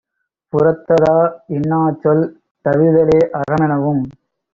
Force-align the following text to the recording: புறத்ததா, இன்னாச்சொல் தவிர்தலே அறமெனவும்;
புறத்ததா, 0.53 1.17
இன்னாச்சொல் 1.49 2.23
தவிர்தலே 2.65 3.19
அறமெனவும்; 3.39 4.01